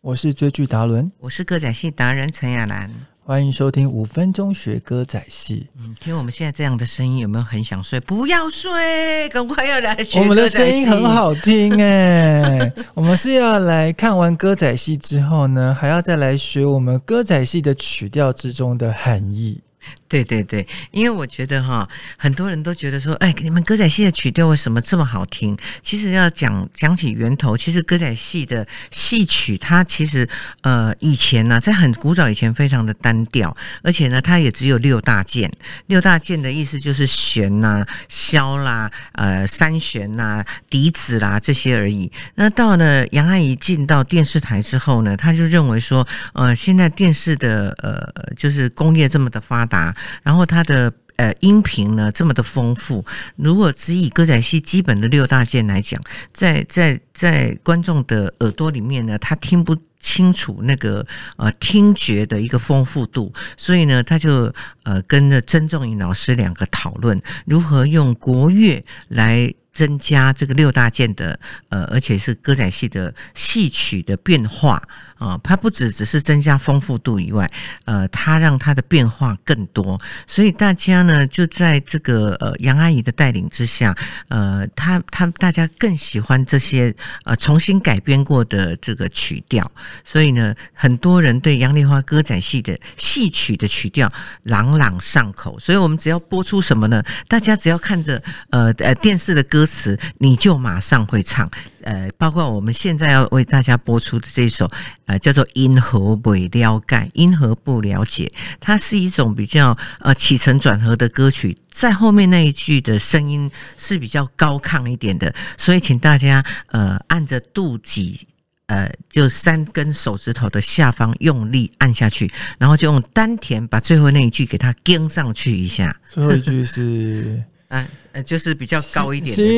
[0.00, 2.88] 我是追剧达伦，我是歌仔戏达人陈亚兰。
[3.24, 5.66] 欢迎收听五分钟学歌仔戏。
[5.76, 7.98] 嗯，听我们现在这样的声音，有没有很想睡？
[7.98, 19.60] 不要睡，赶快要来学我们的声音很好听哎， 我们是要来看完歌仔戏之后呢，还要再来学我们歌仔戏的曲调之中的含义。
[20.08, 25.54] 对对对，因为我觉得哈，很多人都觉得说，哎，你们歌仔戏的曲调为什么这么好听？
[25.82, 30.26] 其实要讲讲起源头，其实歌仔戏的戏曲，它其实
[30.62, 35.52] 呃以前呢、在很古早以前非常的单调，而且呢，它也只有六大件。
[35.88, 42.10] 六大件的意思就是弦呐、箫啦、呃三弦呐、笛子啦这些而已。
[42.36, 49.77] 那到了杨阿姨进到电视台之后呢，她就认为说，呃，现在电视的呃就是工业这么的发达，
[50.22, 50.92] 然后它的。
[51.18, 56.00] 呃，音频呢这么的丰富，如果只以歌仔戏基本的六大件来讲，
[56.32, 61.04] 在在在观众的耳朵里面呢，他听不清楚那个
[61.36, 69.52] 呃听觉的一个丰富度，所以呢，他就呃跟着曾仲颖老师两个讨论如何用国乐来。
[69.70, 74.82] 增加这个六大件的呃，而且是歌仔戏的戏曲的变化
[75.18, 77.50] 啊，它不只只是增加丰富度以外，
[77.84, 83.96] 呃，它让它的变化更多，所以大家呢就在这个呃杨阿姨的带领之下，
[84.28, 89.70] 呃，他他大家更喜欢这些呃重新改编过的这个曲调，
[90.04, 94.10] 所以呢，很多人对杨丽花歌仔戏的戏曲的曲调
[94.44, 97.02] 朗朗上口，所以我们只要播出什么呢？
[97.26, 101.50] 大家只要看着呃呃电视的歌词，你就马上会唱。
[101.88, 104.70] 呃，包括我们现在要为大家播出的这首，
[105.06, 108.30] 呃，叫做《因何未了解》，因何不了解？
[108.60, 118.20] 它是一种比较呃起承转合的歌曲，在后面那一句的声音是比较高亢一点的，所以请大家呃按着肚脐。
[118.66, 129.42] 呃，就三根手指头的下方用力按下去，然后就用丹田把最后那一句给它跟上去一下，最后一句是啊， 呃，就是比较高一点的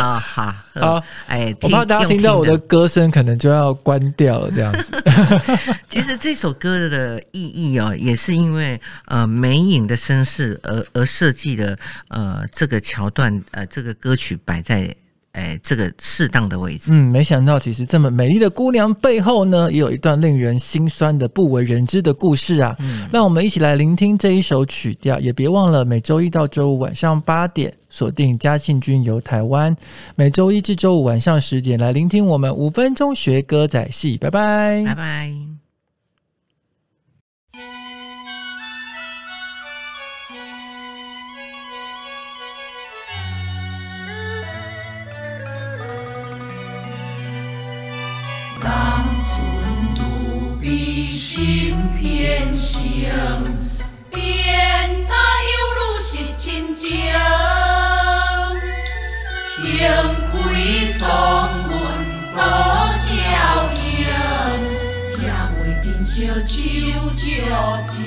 [0.04, 2.58] 啊，好，好，哎，我怕大家听到我的的。
[2.60, 5.02] 歌声，可能就要关掉了，这样子。
[5.88, 11.78] 其实这首歌的意义哦，也是因为呃梅影的身世而而设计的
[12.08, 14.94] 呃这个桥段呃这个歌曲摆在
[15.32, 16.90] 哎这个适当的位置。
[16.92, 22.74] 嗯，没想到其实这么美丽的姑娘背后呢，也有一段令人心酸的不为人知的故事啊。
[22.80, 29.76] 嗯让我们一起来聆听这一首曲调，也别忘了每周一到周五晚上八点锁定嘉庆君游台湾，
[30.16, 34.82] 每周一至周五晚上十点来聆听我们五分钟学歌仔戏，拜拜。
[34.84, 35.59] 拜拜。
[51.10, 53.10] 心变形，
[54.10, 54.22] 变
[55.08, 56.88] 得犹如是亲情。
[59.60, 59.68] 幸
[60.30, 61.70] 亏双阮
[62.36, 62.38] 多
[62.96, 63.04] 巧
[63.74, 63.80] 应，
[65.20, 65.22] 也
[65.58, 67.18] 袂珍惜酒酌
[67.84, 67.98] 情。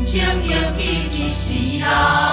[0.00, 1.38] 情也记一世
[1.80, 2.27] 人。